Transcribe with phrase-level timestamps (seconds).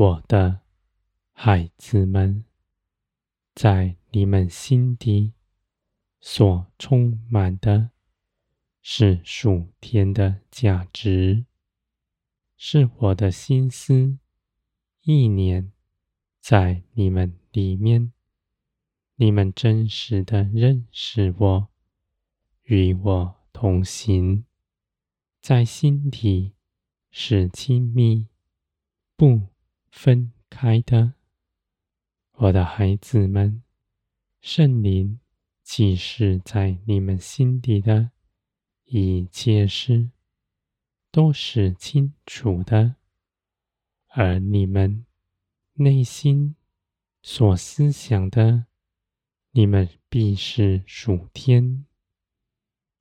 [0.00, 0.62] 我的
[1.30, 2.46] 孩子们，
[3.54, 5.34] 在你们心底
[6.22, 7.90] 所充满的，
[8.80, 11.44] 是属天的价值，
[12.56, 14.16] 是我的心思
[15.02, 15.70] 意念
[16.40, 18.10] 在你们里面。
[19.16, 21.68] 你们真实的认识我，
[22.62, 24.46] 与我同行，
[25.42, 26.54] 在心底
[27.10, 28.28] 是亲密
[29.14, 29.49] 不
[29.90, 31.14] 分开的。
[32.32, 33.62] 我的孩子们，
[34.40, 35.20] 圣灵
[35.62, 38.10] 启示在你们心底的
[38.84, 40.10] 一切事，
[41.10, 42.96] 都是清楚的，
[44.08, 45.04] 而你们
[45.74, 46.56] 内心
[47.22, 48.66] 所思想的。
[49.52, 51.84] 你们必是属天，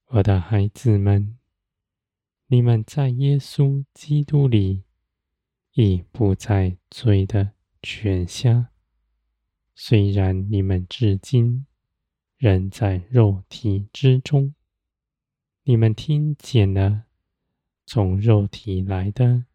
[0.07, 1.37] 我的孩子们，
[2.47, 4.83] 你们在耶稣基督里
[5.81, 8.69] 已不在罪的权下。
[9.73, 11.65] 虽然你们至今
[12.37, 14.53] 仍在肉体之中，
[15.63, 17.05] 你们听见了
[17.85, 19.45] 从肉体来的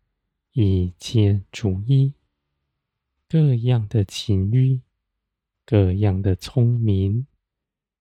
[0.53, 2.15] 一切主义，
[3.29, 4.81] 各样的情欲。
[5.67, 7.27] 各样的聪明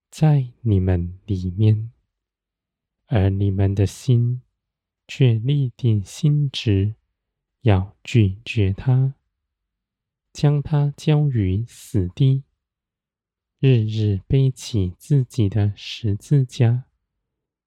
[0.09, 1.91] 在你们里面，
[3.05, 4.41] 而你们的心
[5.07, 6.95] 却立定心志，
[7.63, 9.15] 要拒绝他，
[10.31, 12.43] 将他交于死地，
[13.59, 16.85] 日日背起自己的十字架，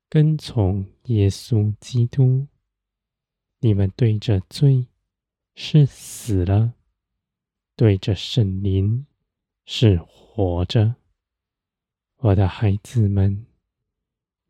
[0.09, 2.47] 跟从耶稣基督。
[3.59, 4.87] 你们对着罪
[5.55, 6.73] 是死了，
[7.75, 9.05] 对着圣灵。
[9.69, 10.95] 是活着，
[12.19, 13.47] 我的孩子们，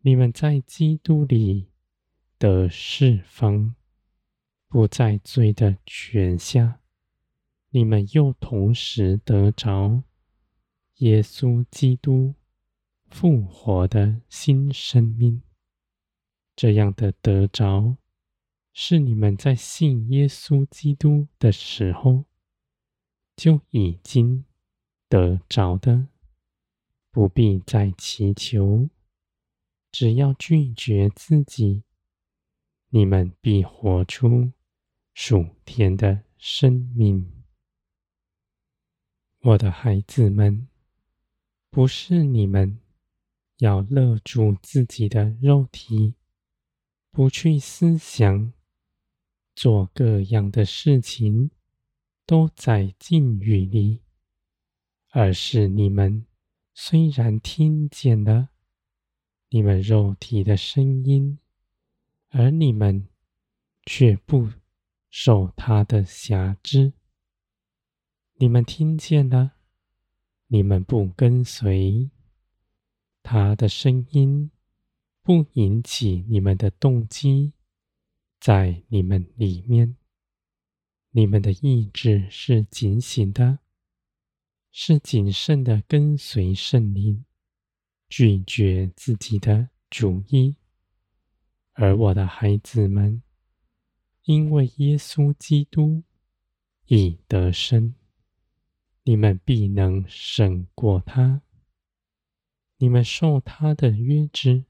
[0.03, 1.69] 你们在基督里
[2.37, 3.75] 得释放，
[4.77, 6.83] 不在罪的权下。
[7.71, 10.03] 你们又同时得着
[10.97, 12.35] 耶稣基督
[13.09, 15.41] 复活的新生命。
[16.55, 17.97] 这样的得着，
[18.75, 22.27] 是你们在信耶稣基督的时候
[23.35, 24.45] 就已经。
[25.09, 26.09] 得着的，
[27.11, 28.91] 不必再祈求，
[29.91, 31.85] 只要拒绝自己，
[32.91, 34.53] 你们必活出
[35.19, 37.33] 属天的生命。
[39.41, 40.69] 我的孩子们，
[41.71, 42.79] 不是你们
[43.61, 46.13] 要勒住自己的肉体，
[47.11, 48.53] 不去思想，
[49.55, 51.51] 做各样的事情，
[52.27, 54.03] 都在禁语里。
[55.13, 56.27] 而是你们
[56.75, 58.51] 虽然听见了
[59.49, 61.39] 你们肉体的声音，
[62.29, 63.09] 而你们
[63.87, 64.51] 却不
[65.19, 66.93] 受他的辖制。
[68.35, 69.53] 你们听见了，
[70.49, 72.11] 你们不跟随
[73.23, 74.51] 他的声音，
[75.23, 77.55] 不引起你们的动机，
[78.39, 79.97] 在你们里面，
[81.13, 83.61] 你们的意志是警醒的。
[84.71, 87.25] 是谨慎的跟随圣灵，
[88.11, 90.57] 拒绝自己的主意。
[91.73, 93.23] 而我的孩子们，
[94.27, 96.03] 因为耶稣基督
[96.87, 97.95] 已得胜，
[99.05, 101.43] 你们必能胜过他。
[102.79, 104.65] 你们受他的约制，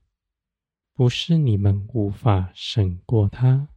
[0.93, 3.71] 不是你们无法胜过他，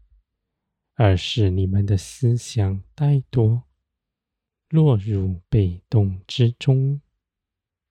[0.96, 3.64] 而是你们的思想怠惰。
[4.68, 7.00] 落入被动之中，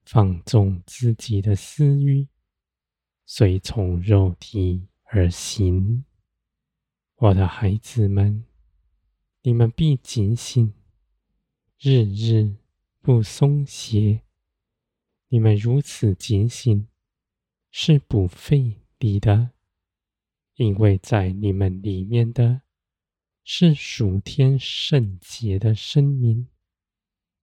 [0.04, 2.28] 放纵自己的私欲，
[3.24, 6.04] 随从肉体而行。
[7.20, 8.44] 我的孩子们，
[9.42, 10.72] 你们必警醒，
[11.76, 12.54] 日日
[13.00, 14.22] 不松懈。
[15.26, 16.86] 你们如此警醒，
[17.72, 19.50] 是不费力的，
[20.54, 22.62] 因为在你们里面的
[23.42, 26.46] 是属天圣洁的生命。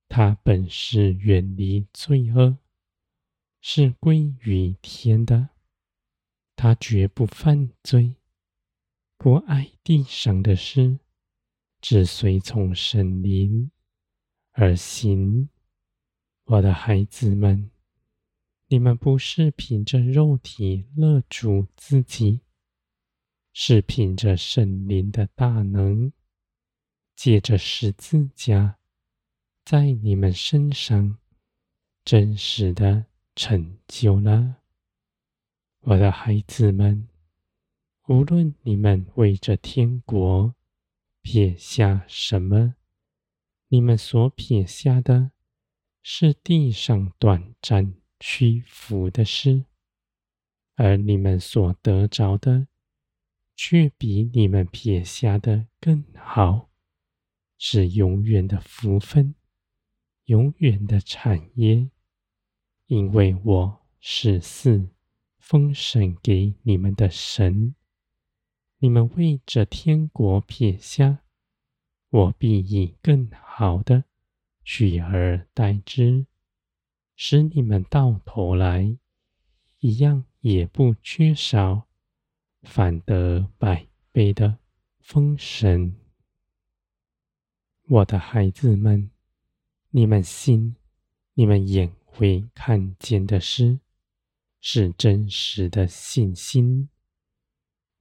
[0.07, 2.59] 他本是远离罪恶，
[3.59, 5.49] 是归于天的。
[6.55, 8.15] 他绝不犯罪，
[9.17, 10.99] 不爱地上的事，
[11.81, 13.71] 只随从神灵
[14.51, 15.49] 而行。
[16.43, 17.71] 我的孩子们，
[18.67, 22.41] 你们不是凭着肉体勒住自己，
[23.51, 26.11] 是凭着圣灵的大能，
[27.15, 28.77] 借着十字架。
[29.63, 31.17] 在你们身上
[32.03, 34.57] 真实的成就了，
[35.79, 37.07] 我的孩子们。
[38.07, 40.53] 无论你们为这天国
[41.23, 42.75] 撇下什么，
[43.69, 45.31] 你们所撇下的，
[46.03, 49.65] 是地上短暂屈服的事，
[50.75, 52.67] 而你们所得着的，
[53.55, 56.69] 却比你们撇下的更好，
[57.57, 59.33] 是永远的福分，
[60.25, 61.89] 永远的产业。
[62.85, 64.89] 因为我是四
[65.39, 67.73] 丰神给你们的神，
[68.85, 71.23] 你们为这天国撇下，
[72.11, 74.03] 我必以更好的
[74.63, 76.27] 取而代之，
[77.15, 78.95] 使你们到头来
[79.79, 81.87] 一样也不缺少，
[82.61, 84.59] 反得百倍的
[84.99, 85.95] 丰盛。
[87.87, 89.09] 我的孩子们，
[89.89, 90.75] 你们心，
[91.33, 91.91] 你们眼。
[92.05, 93.79] 会看见的事，
[94.61, 96.87] 是真实的信心。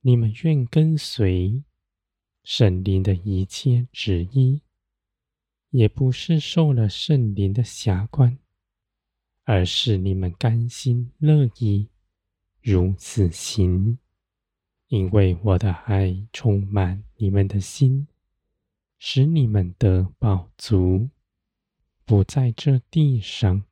[0.07, 1.63] 你们愿跟随
[2.43, 4.61] 圣灵的一切旨意，
[5.71, 8.39] 也不是受了圣灵的辖管，
[9.45, 11.89] 而是你们甘心乐意
[12.61, 13.99] 如此行，
[14.89, 18.07] 因为我的爱充满你们的心，
[18.99, 21.09] 使你们得饱足，
[22.05, 23.65] 不在这地上。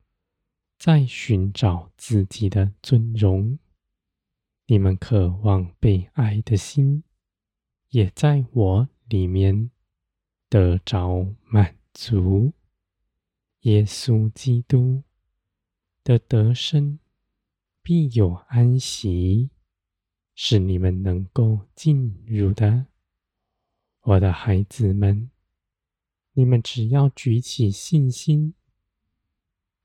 [0.79, 3.57] 在寻找自己的尊荣，
[4.73, 7.03] 你们渴望被爱的心，
[7.89, 9.69] 也在我里面
[10.49, 12.53] 得着满足。
[13.59, 15.03] 耶稣基督
[16.03, 16.97] 的得胜
[17.83, 19.51] 必有安息，
[20.33, 22.87] 是你们能够进入的。
[24.01, 25.29] 我的孩子们，
[26.31, 28.55] 你们只要举起信心。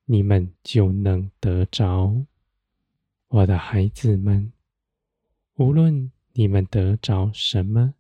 [0.06, 2.25] 你们就能得着，
[3.26, 4.50] 我的孩子们。
[5.58, 7.94] 无论你们得着什么，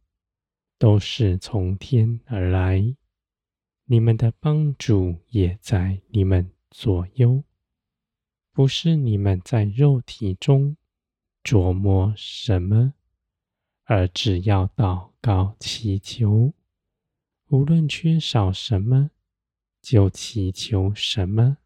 [0.78, 2.94] 都是从天而来。
[3.86, 7.42] 你们的帮助也在你们左右，
[8.52, 10.76] 不是你们在肉体中
[11.42, 12.94] 琢磨什么，
[13.82, 16.52] 而只要祷告祈求，
[17.48, 19.10] 无论缺少什么，
[19.82, 21.58] 就祈求什么。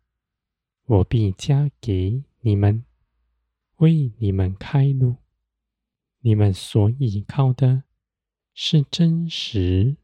[0.86, 2.82] 我必加给你们，
[3.76, 5.16] 为你们开路。
[6.24, 7.82] 你们所依靠的
[8.54, 9.96] 是真实，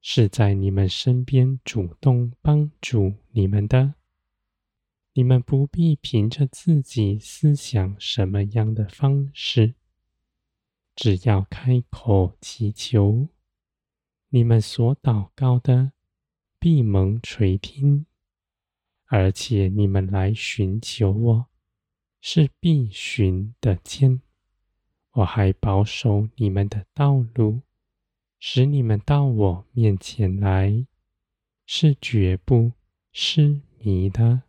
[0.00, 3.94] 是在你们身边主动帮助你们的。
[5.12, 9.74] 你们不必凭着自己思想什么样的方式，
[10.94, 13.28] 只要开口祈求，
[14.30, 15.92] 你们所祷告的
[16.58, 18.06] 必蒙垂听。
[19.08, 21.46] 而且你们来寻求我，
[22.20, 24.25] 是必寻得见。
[25.16, 27.62] 我还保守你们的道路，
[28.38, 30.86] 使你们到我面前来，
[31.64, 32.72] 是绝不
[33.12, 34.42] 失迷的。